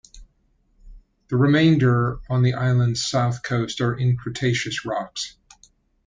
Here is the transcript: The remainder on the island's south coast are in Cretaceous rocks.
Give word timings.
The 1.27 1.35
remainder 1.37 2.21
on 2.27 2.41
the 2.41 2.53
island's 2.55 3.05
south 3.05 3.43
coast 3.43 3.81
are 3.81 3.93
in 3.95 4.17
Cretaceous 4.17 4.83
rocks. 4.83 5.37